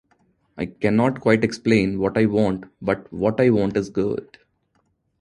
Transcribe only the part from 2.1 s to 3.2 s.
I want, but